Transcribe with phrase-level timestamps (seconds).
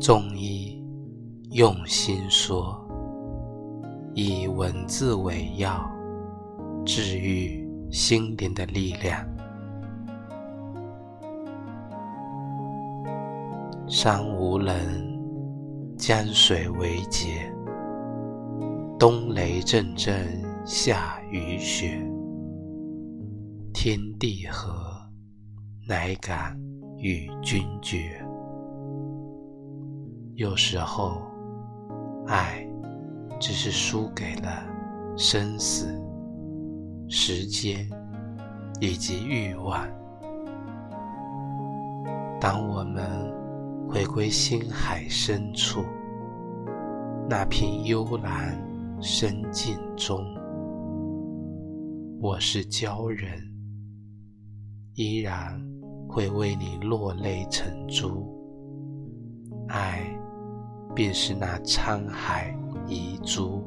[0.00, 0.82] 中医
[1.50, 2.80] 用心说，
[4.14, 5.84] 以文字为药，
[6.84, 9.26] 治愈心灵的力量。
[13.88, 14.76] 山无棱，
[15.96, 17.52] 江水为竭。
[18.98, 22.00] 冬雷阵阵，夏雨雪。
[23.72, 24.70] 天地合，
[25.86, 26.58] 乃敢
[26.98, 28.20] 与君绝。
[30.34, 31.22] 有时候，
[32.26, 32.66] 爱
[33.40, 34.66] 只是输给了
[35.16, 35.86] 生死、
[37.08, 37.88] 时间
[38.80, 39.86] 以及欲望。
[42.40, 43.04] 当我们
[43.88, 45.84] 回归心海深处，
[47.28, 48.56] 那片幽蓝
[49.00, 50.24] 深境中，
[52.20, 53.42] 我是鲛人，
[54.94, 55.60] 依然
[56.08, 58.26] 会为你落泪成珠。
[59.68, 60.18] 爱。
[60.98, 62.52] 便是那沧海
[62.88, 63.64] 遗珠。